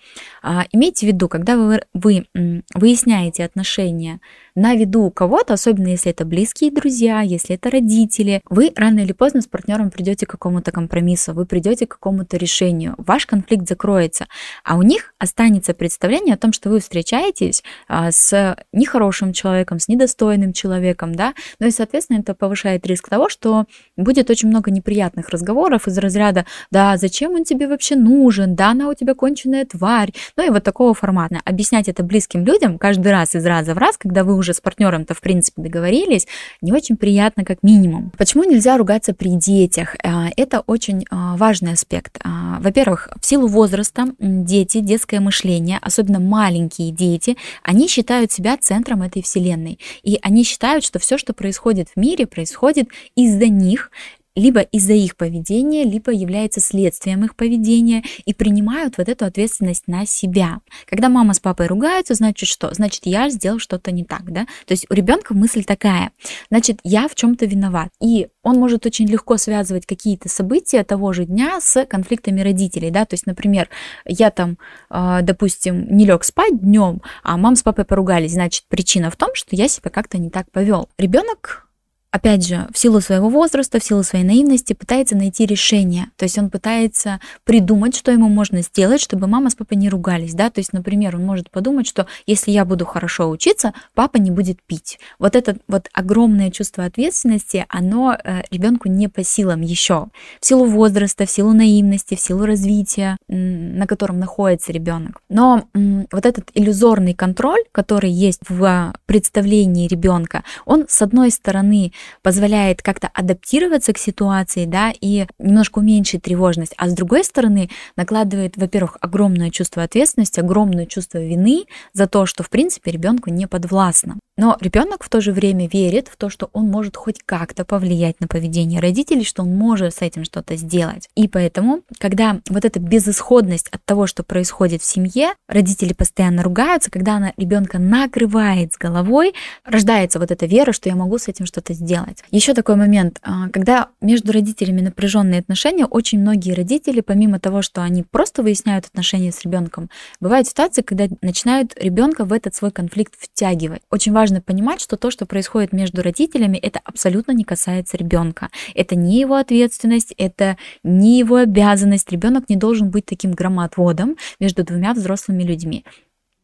а, 0.42 0.66
имейте 0.72 1.06
в 1.06 1.10
виду, 1.10 1.28
когда 1.28 1.58
вы, 1.58 1.82
вы 1.94 2.28
выясняете 2.74 3.46
отношения 3.46 4.20
на 4.58 4.74
виду 4.74 5.04
у 5.04 5.12
кого-то, 5.12 5.54
особенно 5.54 5.90
если 5.90 6.12
это 6.12 6.26
близкие 6.26 6.72
друзья, 6.72 7.22
если 7.22 7.56
это 7.56 7.70
родители, 7.70 8.42
вы 8.50 8.72
рано 8.76 9.02
или 9.02 9.12
поздно 9.12 9.42
с 9.42 9.48
партнером 9.48 9.92
придете 9.92 10.26
к 10.26 10.32
какому-то 10.32 10.72
компромиссу, 10.72 11.34
вы 11.34 11.46
придете 11.46 11.86
к 11.86 11.92
какому-то 11.92 12.38
решению, 12.38 12.96
ваш 12.98 13.28
конфликт 13.28 13.68
закроется, 13.68 14.26
а 14.64 14.76
у 14.78 14.82
них 14.82 15.14
останется 15.20 15.76
представление 15.76 16.34
о 16.34 16.38
том, 16.38 16.54
что 16.54 16.70
вы 16.70 16.80
встречаетесь 16.80 17.64
а, 17.88 18.12
с 18.12 18.58
нехорошим 18.72 19.32
человеком, 19.32 19.78
с 19.78 19.88
недостойным 19.88 20.54
человеком, 20.54 21.14
да, 21.14 21.36
ну 21.60 21.68
и, 21.68 21.72
соответственно, 21.72 22.20
это 22.20 22.34
повышает 22.34 22.86
риск 22.88 23.10
того, 23.10 23.30
что 23.30 23.66
будет 23.96 24.32
очень 24.32 24.50
много 24.50 24.72
неприятных 24.72 25.30
разговоров 25.30 25.88
из 25.88 26.00
разряда, 26.00 26.48
да, 26.72 26.98
зачем 26.98 27.34
он 27.34 27.44
тебе 27.44 27.68
вообще 27.68 27.96
нужен, 27.96 28.56
да, 28.56 28.72
она 28.72 28.90
у 28.90 28.96
тебя 28.96 29.14
конченая 29.14 29.66
тварь, 29.66 30.07
тварь, 30.12 30.24
ну 30.36 30.46
и 30.46 30.50
вот 30.50 30.64
такого 30.64 30.94
формата. 30.94 31.40
Объяснять 31.46 31.88
это 31.88 32.04
близким 32.04 32.46
людям 32.46 32.78
каждый 32.78 33.12
раз 33.12 33.36
из 33.36 33.46
раза 33.46 33.74
в 33.74 33.78
раз, 33.78 33.98
когда 33.98 34.24
вы 34.24 34.36
уже 34.36 34.54
с 34.54 34.62
партнером-то 34.62 35.14
в 35.14 35.22
принципе 35.22 35.62
договорились, 35.62 36.28
не 36.62 36.74
очень 36.74 36.98
приятно 36.98 37.44
как 37.44 37.64
минимум. 37.64 38.12
Почему 38.18 38.44
нельзя 38.44 38.78
ругаться 38.78 39.14
при 39.14 39.36
детях? 39.36 39.96
А, 40.04 40.28
это 40.36 40.62
очень 40.62 41.06
а, 41.10 41.36
важный 41.38 41.74
аспект. 41.74 42.20
А, 42.24 42.60
во-первых, 42.60 43.10
в 43.20 43.26
силу 43.26 43.48
возраста 43.48 44.08
дети, 44.20 44.80
детское 44.80 45.20
мышление, 45.20 45.80
особенно 45.82 46.20
маленькие 46.20 46.92
дети, 46.92 47.38
они 47.64 47.88
считают 47.88 48.32
себя 48.32 48.58
центром 48.58 49.02
этой 49.02 49.22
вселенной. 49.22 49.80
И 50.04 50.20
они 50.22 50.44
считают, 50.44 50.84
что 50.84 51.00
все, 51.00 51.18
что 51.18 51.34
происходит 51.34 51.90
в 51.96 52.00
мире, 52.00 52.26
происходит 52.26 52.90
из-за 53.16 53.48
них, 53.48 53.92
либо 54.38 54.62
из-за 54.62 54.94
их 54.94 55.18
поведения, 55.18 55.84
либо 55.84 56.12
является 56.12 56.62
следствием 56.62 57.26
их 57.26 57.36
поведения 57.36 58.04
и 58.26 58.34
принимают 58.36 58.98
вот 59.00 59.10
эту 59.10 59.26
ответственность 59.26 59.88
на 59.88 60.06
себя. 60.06 60.60
Когда 60.86 61.10
мама 61.10 61.34
с 61.34 61.40
папой 61.40 61.66
ругаются, 61.66 62.14
значит 62.14 62.48
что? 62.48 62.72
Значит, 62.74 63.02
я 63.06 63.30
сделал 63.30 63.58
что-то 63.58 63.92
не 63.92 64.04
так, 64.04 64.32
да? 64.32 64.46
То 64.68 64.74
есть 64.74 64.86
у 64.90 64.94
ребенка 64.94 65.34
мысль 65.34 65.64
такая, 65.64 66.12
значит, 66.52 66.80
я 66.84 67.08
в 67.08 67.16
чем-то 67.16 67.48
виноват. 67.48 67.90
И 68.00 68.28
он 68.44 68.58
может 68.58 68.86
очень 68.86 69.08
легко 69.08 69.38
связывать 69.38 69.88
какие-то 69.88 70.30
события 70.30 70.84
того 70.84 71.14
же 71.14 71.26
дня 71.26 71.60
с 71.60 71.84
конфликтами 71.86 72.42
родителей, 72.42 72.92
да, 72.92 73.06
то 73.06 73.16
есть, 73.16 73.26
например, 73.26 73.70
я 74.06 74.30
там, 74.30 74.60
а, 74.90 75.22
допустим, 75.22 75.88
не 75.98 76.06
лег 76.06 76.24
спать 76.24 76.62
днем, 76.62 77.02
а 77.24 77.38
мама 77.38 77.56
с 77.56 77.64
папой 77.64 77.86
поругались, 77.86 78.34
значит, 78.34 78.66
причина 78.68 79.10
в 79.10 79.16
том, 79.16 79.32
что 79.34 79.56
я 79.56 79.68
себя 79.68 79.90
как-то 79.90 80.20
не 80.20 80.30
так 80.30 80.52
повел. 80.52 80.90
Ребенок 80.98 81.67
опять 82.12 82.48
же, 82.48 82.68
в 82.74 82.78
силу 82.78 83.02
своего 83.02 83.30
возраста, 83.30 83.80
в 83.80 83.84
силу 83.84 84.04
своей 84.04 84.26
наивности 84.26 84.74
пытается 84.74 85.16
найти 85.16 85.46
решение. 85.46 86.08
То 86.16 86.24
есть 86.24 86.38
он 86.38 86.50
пытается 86.50 87.20
придумать, 87.44 87.96
что 87.96 88.12
ему 88.12 88.30
можно 88.30 88.62
сделать, 88.62 89.02
чтобы 89.02 89.28
мама 89.28 89.50
с 89.50 89.56
папой 89.56 89.78
не 89.78 89.90
ругались, 89.90 90.34
да. 90.34 90.50
То 90.50 90.60
есть, 90.60 90.74
например, 90.74 91.16
он 91.16 91.26
может 91.26 91.52
подумать, 91.52 91.88
что 91.88 92.08
если 92.26 92.52
я 92.52 92.66
буду 92.66 92.86
хорошо 92.86 93.30
учиться, 93.30 93.74
папа 93.94 94.18
не 94.18 94.32
будет 94.32 94.62
пить. 94.64 95.00
Вот 95.20 95.36
это 95.36 95.58
вот 95.68 95.90
огромное 95.94 96.50
чувство 96.52 96.86
ответственности, 96.86 97.66
оно 97.70 98.18
э, 98.24 98.44
ребенку 98.52 98.90
не 98.90 99.08
по 99.08 99.24
силам 99.24 99.62
еще. 99.62 100.08
В 100.40 100.46
силу 100.46 100.66
возраста, 100.66 101.26
в 101.26 101.30
силу 101.32 101.54
наивности, 101.54 102.16
в 102.16 102.20
силу 102.20 102.46
развития, 102.46 103.18
на 103.28 103.86
котором 103.86 104.20
находится 104.20 104.72
ребенок. 104.72 105.22
Но 105.30 105.66
вот 105.74 106.26
этот 106.26 106.50
иллюзорный 106.54 107.14
контроль, 107.14 107.64
который 107.72 108.12
есть 108.12 108.42
в 108.48 108.94
представлении 109.06 109.88
ребенка, 109.88 110.44
он 110.66 110.86
с 110.88 111.02
одной 111.02 111.32
стороны 111.32 111.92
позволяет 112.22 112.82
как-то 112.82 113.10
адаптироваться 113.14 113.94
к 113.94 113.98
ситуации, 113.98 114.66
да, 114.66 114.94
и 115.00 115.28
немножко 115.40 115.80
уменьшить 115.80 116.24
тревожность, 116.24 116.74
а 116.78 116.90
с 116.90 116.94
другой 116.94 117.24
стороны 117.24 117.70
накладывает, 117.96 118.58
во-первых, 118.58 118.98
огромное 119.02 119.50
чувство 119.50 119.84
ответственности, 119.84 120.40
огромное 120.40 120.86
чувство 120.86 121.20
вины 121.20 121.66
за 121.94 122.08
то, 122.08 122.26
что, 122.26 122.44
в 122.44 122.50
принципе, 122.50 122.92
ребенку 122.92 123.30
не 123.30 123.48
подвластно. 123.48 124.18
Но 124.38 124.56
ребенок 124.62 125.04
в 125.04 125.10
то 125.10 125.20
же 125.20 125.32
время 125.32 125.68
верит 125.68 126.08
в 126.10 126.16
то, 126.16 126.30
что 126.30 126.52
он 126.54 126.70
может 126.70 126.96
хоть 126.96 127.20
как-то 127.26 127.66
повлиять 127.66 128.20
на 128.20 128.28
поведение 128.28 128.80
родителей, 128.80 129.24
что 129.24 129.42
он 129.42 129.50
может 129.56 129.96
с 129.96 130.02
этим 130.04 130.24
что-то 130.24 130.56
сделать. 130.56 131.10
И 131.16 131.28
поэтому, 131.28 131.82
когда 131.98 132.40
вот 132.48 132.64
эта 132.64 132.80
безысходность 132.80 133.68
от 133.70 133.84
того, 133.84 134.06
что 134.06 134.24
происходит 134.24 134.84
в 134.84 134.86
семье, 134.86 135.34
родители 135.48 135.94
постоянно 135.94 136.44
ругаются, 136.44 136.92
когда 136.92 137.16
она 137.16 137.34
ребенка 137.36 137.80
накрывает 137.80 138.74
с 138.74 138.78
головой, 138.78 139.34
рождается 139.66 140.20
вот 140.20 140.30
эта 140.30 140.46
вера, 140.46 140.72
что 140.72 140.88
я 140.88 140.96
могу 140.96 141.18
с 141.18 141.28
этим 141.28 141.48
что-то 141.48 141.74
сделать. 141.74 141.87
Еще 142.32 142.54
такой 142.54 142.76
момент, 142.76 143.20
а, 143.22 143.50
когда 143.50 143.90
между 144.02 144.32
родителями 144.32 144.82
напряженные 144.82 145.40
отношения, 145.40 145.86
очень 145.86 146.20
многие 146.20 146.54
родители, 146.54 147.02
помимо 147.02 147.40
того, 147.40 147.62
что 147.62 147.82
они 147.82 148.04
просто 148.04 148.44
выясняют 148.44 148.86
отношения 148.86 149.32
с 149.32 149.42
ребенком, 149.44 149.90
бывают 150.20 150.48
ситуации, 150.48 150.82
когда 150.82 151.08
начинают 151.22 151.74
ребенка 151.80 152.26
в 152.26 152.34
этот 152.34 152.56
свой 152.56 152.72
конфликт 152.72 153.14
втягивать. 153.18 153.82
Очень 153.90 154.14
важно 154.14 154.42
понимать, 154.42 154.82
что 154.82 154.98
то, 154.98 155.12
что 155.12 155.26
происходит 155.26 155.74
между 155.74 156.02
родителями, 156.02 156.58
это 156.58 156.80
абсолютно 156.84 157.32
не 157.32 157.44
касается 157.44 157.98
ребенка. 157.98 158.50
Это 158.76 158.96
не 158.96 159.20
его 159.20 159.36
ответственность, 159.36 160.14
это 160.18 160.58
не 160.84 161.20
его 161.20 161.38
обязанность. 161.38 162.12
Ребенок 162.12 162.50
не 162.50 162.56
должен 162.56 162.90
быть 162.90 163.06
таким 163.06 163.32
громоотводом 163.32 164.18
между 164.40 164.64
двумя 164.64 164.94
взрослыми 164.94 165.44
людьми. 165.44 165.86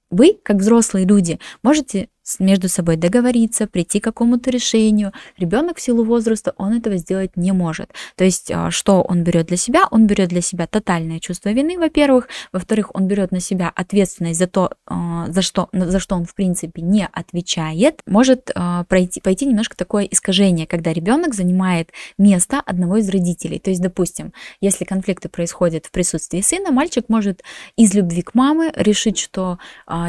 Вы, 0.10 0.38
как 0.44 0.58
взрослые 0.58 1.08
люди, 1.08 1.40
можете 1.64 2.08
между 2.40 2.70
собой 2.70 2.96
договориться, 2.96 3.68
прийти 3.68 4.00
к 4.00 4.04
какому-то 4.04 4.50
решению. 4.50 5.12
Ребенок 5.38 5.78
в 5.78 5.82
силу 5.82 6.04
возраста, 6.04 6.54
он 6.58 6.74
этого 6.74 6.98
сделать 6.98 7.36
не 7.36 7.52
может. 7.52 7.92
То 8.16 8.24
есть, 8.24 8.52
а, 8.52 8.72
что 8.72 9.02
он 9.02 9.24
берет 9.24 9.48
для 9.48 9.58
себя? 9.58 9.88
Он 9.92 10.08
берет 10.08 10.30
для 10.30 10.42
себя 10.42 10.68
тотальное 10.68 11.20
чувство 11.20 11.50
вины, 11.50 11.78
во-первых. 11.78 12.30
Во-вторых, 12.52 12.92
он 12.94 13.08
берет 13.08 13.32
на 13.32 13.40
себя 13.40 13.72
ответственность 13.76 14.40
за 14.40 14.48
то, 14.48 14.72
а, 14.86 15.28
за 15.30 15.42
что, 15.42 15.70
за 15.74 16.00
что 16.00 16.16
он, 16.16 16.26
в 16.26 16.34
принципе, 16.34 16.82
не 16.82 17.08
отвечает. 17.12 18.02
Может 18.06 18.52
а, 18.56 18.86
пройти, 18.86 19.20
пойти 19.20 19.46
немножко 19.46 19.76
такое 19.76 20.06
искажение, 20.06 20.66
когда 20.66 20.94
ребенок 20.94 21.34
занимает 21.34 21.90
место 22.18 22.62
одного 22.66 22.98
из 22.98 23.10
родителей. 23.10 23.60
То 23.60 23.70
есть, 23.70 23.82
допустим, 23.82 24.34
если 24.62 24.86
конфликты 24.86 25.28
происходят 25.28 25.86
в 25.86 25.92
присутствии 25.92 26.42
сына, 26.42 26.72
мальчик 26.72 27.10
может 27.10 27.44
из 27.76 27.94
любви 27.94 28.22
к 28.22 28.34
маме 28.34 28.72
решить, 28.76 29.18
что 29.18 29.58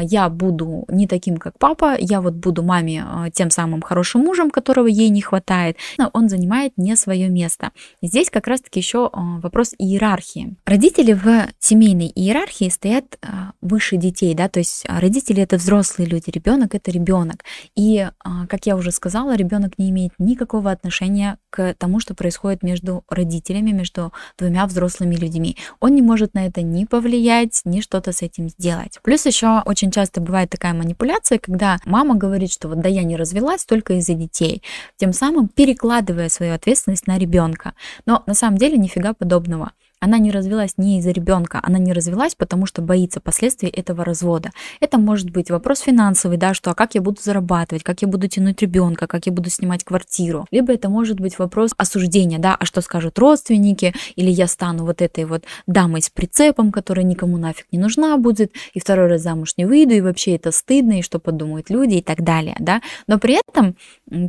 я 0.01 0.29
буду 0.29 0.85
не 0.87 1.07
таким, 1.07 1.37
как 1.37 1.57
папа, 1.59 1.97
я 2.07 2.21
вот 2.21 2.33
буду 2.33 2.63
маме 2.63 3.03
а, 3.05 3.29
тем 3.29 3.49
самым 3.49 3.81
хорошим 3.81 4.21
мужем, 4.21 4.51
которого 4.51 4.87
ей 4.87 5.09
не 5.09 5.21
хватает, 5.21 5.77
но 5.97 6.09
он 6.13 6.29
занимает 6.29 6.73
не 6.77 6.95
свое 6.95 7.29
место. 7.29 7.71
Здесь 8.01 8.29
как 8.29 8.47
раз-таки 8.47 8.79
еще 8.79 9.09
а, 9.11 9.39
вопрос 9.39 9.73
иерархии. 9.77 10.55
Родители 10.65 11.13
в 11.13 11.47
семейной 11.59 12.11
иерархии 12.13 12.69
стоят 12.69 13.17
а, 13.21 13.51
выше 13.61 13.97
детей, 13.97 14.33
да, 14.33 14.49
то 14.49 14.59
есть 14.59 14.85
родители 14.87 15.41
это 15.41 15.57
взрослые 15.57 16.07
люди, 16.07 16.29
ребенок 16.29 16.75
это 16.75 16.91
ребенок. 16.91 17.43
И, 17.75 18.07
как 18.49 18.65
я 18.65 18.75
уже 18.75 18.91
сказала, 18.91 19.35
ребенок 19.35 19.77
не 19.77 19.89
имеет 19.89 20.13
никакого 20.19 20.71
отношения 20.71 21.37
к 21.49 21.73
тому, 21.77 21.99
что 21.99 22.13
происходит 22.15 22.63
между 22.63 23.03
родителями, 23.09 23.71
между 23.71 24.13
двумя 24.37 24.65
взрослыми 24.65 25.15
людьми. 25.15 25.57
Он 25.79 25.95
не 25.95 26.01
может 26.01 26.33
на 26.33 26.45
это 26.45 26.61
ни 26.61 26.85
повлиять, 26.85 27.61
ни 27.65 27.81
что-то 27.81 28.11
с 28.11 28.21
этим 28.21 28.49
сделать. 28.49 28.99
Плюс 29.03 29.25
еще 29.25 29.61
очень 29.65 29.91
часто 29.91 30.21
бывает 30.21 30.49
такая 30.49 30.73
манипуляция, 30.73 31.39
когда 31.39 31.79
мама 31.95 32.15
говорит, 32.15 32.51
что 32.51 32.67
вот 32.67 32.81
да 32.81 32.89
я 32.89 33.03
не 33.03 33.15
развелась 33.15 33.63
только 33.63 33.93
из-за 33.93 34.15
детей, 34.15 34.61
тем 34.97 35.13
самым 35.13 35.47
перекладывая 35.47 36.27
свою 36.27 36.53
ответственность 36.53 37.07
на 37.07 37.17
ребенка. 37.17 37.73
Но 38.05 38.21
на 38.27 38.33
самом 38.33 38.57
деле 38.57 38.77
нифига 38.77 39.13
подобного 39.13 39.71
она 39.99 40.17
не 40.17 40.31
развелась 40.31 40.73
не 40.77 40.99
из-за 40.99 41.11
ребенка, 41.11 41.59
она 41.63 41.79
не 41.79 41.93
развелась, 41.93 42.35
потому 42.35 42.65
что 42.65 42.81
боится 42.81 43.19
последствий 43.19 43.69
этого 43.69 44.03
развода. 44.05 44.51
Это 44.79 44.97
может 44.97 45.29
быть 45.29 45.49
вопрос 45.49 45.79
финансовый, 45.79 46.37
да, 46.37 46.53
что 46.53 46.71
а 46.71 46.75
как 46.75 46.95
я 46.95 47.01
буду 47.01 47.21
зарабатывать, 47.21 47.83
как 47.83 48.01
я 48.01 48.07
буду 48.07 48.27
тянуть 48.27 48.61
ребенка, 48.61 49.07
как 49.07 49.25
я 49.25 49.31
буду 49.31 49.49
снимать 49.49 49.83
квартиру. 49.83 50.45
Либо 50.51 50.73
это 50.73 50.89
может 50.89 51.19
быть 51.19 51.39
вопрос 51.39 51.71
осуждения, 51.77 52.39
да, 52.39 52.55
а 52.59 52.65
что 52.65 52.81
скажут 52.81 53.17
родственники, 53.19 53.93
или 54.15 54.29
я 54.29 54.47
стану 54.47 54.85
вот 54.85 55.01
этой 55.01 55.25
вот 55.25 55.43
дамой 55.67 56.01
с 56.01 56.09
прицепом, 56.09 56.71
которая 56.71 57.05
никому 57.05 57.37
нафиг 57.37 57.67
не 57.71 57.79
нужна 57.79 58.17
будет, 58.17 58.53
и 58.73 58.79
второй 58.79 59.07
раз 59.07 59.21
замуж 59.21 59.53
не 59.57 59.65
выйду, 59.65 59.93
и 59.93 60.01
вообще 60.01 60.35
это 60.35 60.51
стыдно, 60.51 60.99
и 60.99 61.01
что 61.01 61.19
подумают 61.19 61.69
люди, 61.69 61.95
и 61.95 62.01
так 62.01 62.21
далее, 62.21 62.55
да. 62.59 62.81
Но 63.07 63.19
при 63.19 63.39
этом 63.47 63.75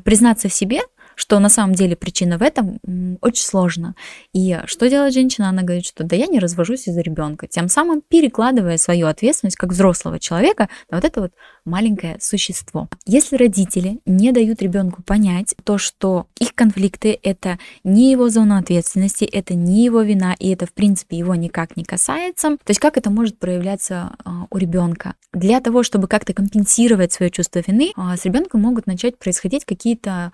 признаться 0.04 0.48
в 0.48 0.52
себе 0.52 0.80
что 1.16 1.40
на 1.40 1.48
самом 1.48 1.74
деле 1.74 1.96
причина 1.96 2.38
в 2.38 2.42
этом 2.42 2.78
очень 3.20 3.44
сложно. 3.44 3.96
И 4.32 4.60
что 4.66 4.88
делает 4.88 5.14
женщина? 5.14 5.48
Она 5.48 5.62
говорит, 5.62 5.86
что 5.86 6.04
да 6.04 6.14
я 6.14 6.26
не 6.26 6.38
развожусь 6.38 6.86
из-за 6.86 7.00
ребенка, 7.00 7.48
тем 7.48 7.68
самым 7.68 8.02
перекладывая 8.06 8.76
свою 8.76 9.08
ответственность 9.08 9.56
как 9.56 9.70
взрослого 9.70 10.20
человека 10.20 10.68
на 10.90 10.98
вот 10.98 11.04
это 11.04 11.20
вот 11.22 11.32
маленькое 11.64 12.18
существо. 12.20 12.88
Если 13.06 13.36
родители 13.36 14.00
не 14.06 14.30
дают 14.30 14.62
ребенку 14.62 15.02
понять 15.02 15.54
то, 15.64 15.78
что 15.78 16.26
их 16.38 16.54
конфликты 16.54 17.18
это 17.22 17.58
не 17.82 18.10
его 18.10 18.28
зона 18.28 18.58
ответственности, 18.58 19.24
это 19.24 19.54
не 19.54 19.84
его 19.84 20.02
вина, 20.02 20.34
и 20.38 20.50
это 20.52 20.66
в 20.66 20.72
принципе 20.72 21.16
его 21.16 21.34
никак 21.34 21.76
не 21.76 21.84
касается, 21.84 22.50
то 22.50 22.70
есть 22.70 22.80
как 22.80 22.98
это 22.98 23.10
может 23.10 23.38
проявляться 23.38 24.12
а, 24.24 24.46
у 24.50 24.58
ребенка? 24.58 25.14
Для 25.32 25.60
того, 25.60 25.82
чтобы 25.82 26.08
как-то 26.08 26.34
компенсировать 26.34 27.12
свое 27.12 27.30
чувство 27.30 27.62
вины, 27.66 27.92
а, 27.96 28.16
с 28.16 28.24
ребенком 28.24 28.60
могут 28.60 28.86
начать 28.86 29.18
происходить 29.18 29.64
какие-то 29.64 30.32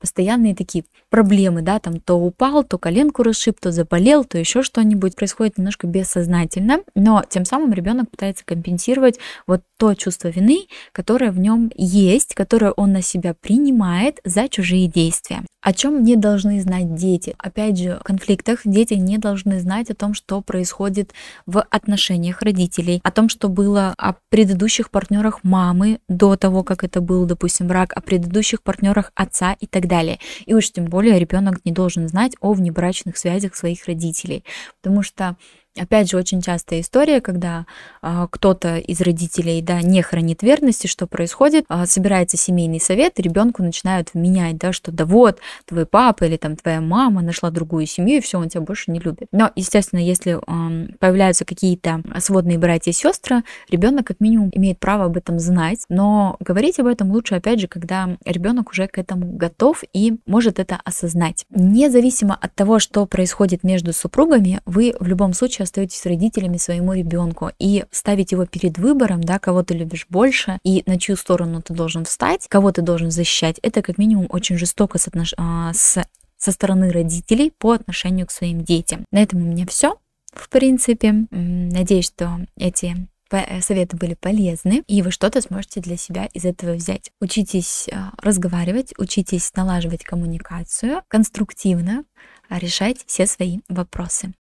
постоянные 0.00 0.54
такие 0.54 0.84
проблемы, 1.10 1.62
да, 1.62 1.78
там 1.78 2.00
то 2.00 2.14
упал, 2.14 2.64
то 2.64 2.78
коленку 2.78 3.22
расшиб, 3.22 3.60
то 3.60 3.70
заболел, 3.72 4.24
то 4.24 4.38
еще 4.38 4.62
что-нибудь 4.62 5.16
происходит 5.16 5.58
немножко 5.58 5.86
бессознательно, 5.86 6.80
но 6.94 7.22
тем 7.28 7.44
самым 7.44 7.72
ребенок 7.72 8.10
пытается 8.10 8.44
компенсировать 8.44 9.18
вот 9.46 9.62
то 9.76 9.94
чувство 9.94 10.28
вины, 10.28 10.66
которое 10.92 11.30
в 11.30 11.38
нем 11.38 11.70
есть, 11.76 12.34
которое 12.34 12.72
он 12.72 12.92
на 12.92 13.02
себя 13.02 13.34
принимает 13.34 14.20
за 14.24 14.48
чужие 14.48 14.88
действия. 14.88 15.42
О 15.62 15.74
чем 15.74 16.02
не 16.02 16.16
должны 16.16 16.60
знать 16.62 16.94
дети? 16.94 17.34
Опять 17.36 17.78
же, 17.78 17.98
в 18.00 18.02
конфликтах 18.02 18.60
дети 18.64 18.94
не 18.94 19.18
должны 19.18 19.60
знать 19.60 19.90
о 19.90 19.94
том, 19.94 20.14
что 20.14 20.40
происходит 20.40 21.12
в 21.44 21.60
отношениях 21.60 22.40
родителей, 22.40 23.00
о 23.04 23.10
том, 23.10 23.28
что 23.28 23.50
было 23.50 23.94
о 23.98 24.14
предыдущих 24.30 24.90
партнерах 24.90 25.44
мамы 25.44 26.00
до 26.08 26.36
того, 26.36 26.64
как 26.64 26.82
это 26.82 27.02
был, 27.02 27.26
допустим, 27.26 27.68
брак, 27.68 27.92
о 27.94 28.00
предыдущих 28.00 28.62
партнерах 28.62 29.12
отца 29.14 29.54
и 29.60 29.66
так 29.66 29.86
далее. 29.86 30.18
И 30.46 30.54
уж 30.54 30.70
тем 30.70 30.86
более 30.86 31.18
ребенок 31.18 31.60
не 31.66 31.72
должен 31.72 32.08
знать 32.08 32.32
о 32.40 32.54
внебрачных 32.54 33.18
связях 33.18 33.54
своих 33.54 33.84
родителей, 33.86 34.44
потому 34.80 35.02
что 35.02 35.36
Опять 35.78 36.10
же, 36.10 36.16
очень 36.16 36.42
частая 36.42 36.80
история, 36.80 37.20
когда 37.20 37.64
а, 38.02 38.26
кто-то 38.26 38.78
из 38.78 39.00
родителей 39.00 39.62
да, 39.62 39.80
не 39.82 40.02
хранит 40.02 40.42
верности, 40.42 40.88
что 40.88 41.06
происходит, 41.06 41.64
а, 41.68 41.86
собирается 41.86 42.36
семейный 42.36 42.80
совет, 42.80 43.20
и 43.20 43.22
ребенку 43.22 43.62
начинают 43.62 44.10
вменять, 44.12 44.58
да, 44.58 44.72
что 44.72 44.90
да 44.90 45.04
вот, 45.04 45.38
твой 45.66 45.86
папа 45.86 46.24
или 46.24 46.36
там 46.36 46.56
твоя 46.56 46.80
мама 46.80 47.22
нашла 47.22 47.50
другую 47.50 47.86
семью, 47.86 48.18
и 48.18 48.20
все, 48.20 48.40
он 48.40 48.48
тебя 48.48 48.62
больше 48.62 48.90
не 48.90 48.98
любит. 48.98 49.28
Но, 49.30 49.52
естественно, 49.54 50.00
если 50.00 50.40
а, 50.44 50.88
появляются 50.98 51.44
какие-то 51.44 52.02
сводные 52.18 52.58
братья 52.58 52.90
и 52.90 52.94
сестры, 52.94 53.44
ребенок 53.70 54.08
как 54.08 54.18
минимум 54.18 54.50
имеет 54.52 54.80
право 54.80 55.04
об 55.04 55.16
этом 55.16 55.38
знать, 55.38 55.84
но 55.88 56.36
говорить 56.40 56.80
об 56.80 56.86
этом 56.86 57.12
лучше, 57.12 57.36
опять 57.36 57.60
же, 57.60 57.68
когда 57.68 58.16
ребенок 58.24 58.70
уже 58.70 58.88
к 58.88 58.98
этому 58.98 59.36
готов 59.36 59.84
и 59.92 60.16
может 60.26 60.58
это 60.58 60.80
осознать. 60.84 61.46
Независимо 61.50 62.34
от 62.34 62.52
того, 62.56 62.80
что 62.80 63.06
происходит 63.06 63.62
между 63.62 63.92
супругами, 63.92 64.60
вы 64.66 64.96
в 64.98 65.06
любом 65.06 65.32
случае 65.32 65.60
остаетесь 65.70 66.04
родителями 66.04 66.56
своему 66.56 66.92
ребенку 66.92 67.52
и 67.58 67.84
ставить 67.92 68.32
его 68.32 68.44
перед 68.44 68.76
выбором, 68.78 69.22
да, 69.22 69.38
кого 69.38 69.62
ты 69.62 69.74
любишь 69.74 70.06
больше 70.08 70.58
и 70.64 70.82
на 70.86 70.98
чью 70.98 71.16
сторону 71.16 71.62
ты 71.62 71.72
должен 71.72 72.04
встать, 72.04 72.46
кого 72.48 72.72
ты 72.72 72.82
должен 72.82 73.10
защищать, 73.10 73.58
это 73.62 73.80
как 73.80 73.96
минимум 73.96 74.26
очень 74.28 74.58
жестоко 74.58 74.98
с, 74.98 75.06
отнош... 75.06 75.34
А, 75.36 75.72
с 75.72 76.04
со 76.36 76.52
стороны 76.52 76.90
родителей 76.90 77.52
по 77.58 77.72
отношению 77.72 78.26
к 78.26 78.30
своим 78.30 78.64
детям. 78.64 79.04
На 79.12 79.22
этом 79.22 79.42
у 79.42 79.44
меня 79.44 79.66
все. 79.66 79.98
В 80.32 80.48
принципе, 80.48 81.26
надеюсь, 81.30 82.06
что 82.06 82.40
эти 82.56 82.96
Э, 83.30 83.60
советы 83.60 83.96
были 83.96 84.14
полезны, 84.14 84.82
и 84.86 85.02
вы 85.02 85.10
что-то 85.10 85.40
сможете 85.40 85.80
для 85.80 85.96
себя 85.96 86.26
из 86.32 86.44
этого 86.44 86.72
взять. 86.72 87.10
Учитесь 87.20 87.88
э, 87.88 87.96
разговаривать, 88.18 88.92
учитесь 88.98 89.52
налаживать 89.54 90.02
коммуникацию 90.02 91.02
конструктивно, 91.08 92.04
решать 92.48 92.98
все 93.06 93.26
свои 93.26 93.60
вопросы. 93.68 94.34